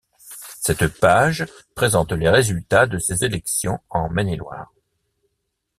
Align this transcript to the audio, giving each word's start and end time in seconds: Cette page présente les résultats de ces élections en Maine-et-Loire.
Cette 0.57 0.87
page 0.99 1.45
présente 1.75 2.11
les 2.11 2.27
résultats 2.27 2.87
de 2.87 2.97
ces 2.97 3.23
élections 3.23 3.77
en 3.91 4.09
Maine-et-Loire. 4.09 4.73